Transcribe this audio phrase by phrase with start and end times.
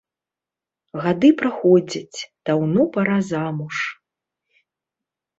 [1.03, 2.19] Гады праходзяць,
[2.49, 3.75] даўно пара замуж.